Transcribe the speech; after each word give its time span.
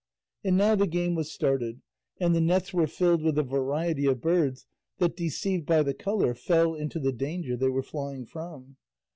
And 0.43 0.57
now 0.57 0.73
the 0.73 0.87
game 0.87 1.13
was 1.13 1.31
started, 1.31 1.83
and 2.19 2.33
the 2.33 2.41
nets 2.41 2.73
were 2.73 2.87
filled 2.87 3.21
with 3.21 3.37
a 3.37 3.43
variety 3.43 4.07
of 4.07 4.19
birds 4.19 4.65
that 4.97 5.15
deceived 5.15 5.67
by 5.67 5.83
the 5.83 5.93
colour 5.93 6.33
fell 6.33 6.73
into 6.73 6.99
the 6.99 7.13
danger 7.13 7.55
they 7.55 7.69
were 7.69 7.83
flying 7.83 8.25
from. 8.25 8.77